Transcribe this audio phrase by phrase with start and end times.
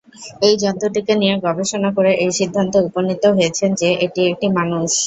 [0.41, 4.91] এই জন্তুটিকে নিয়ে গবেষণা করে এই সিদ্ধান্তে উপনীত হয়েছেন যে, এটি একটি মানুষ।